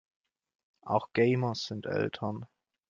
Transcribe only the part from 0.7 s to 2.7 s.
Auch Gamer sind Eltern.